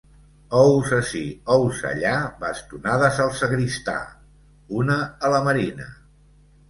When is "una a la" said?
4.81-5.43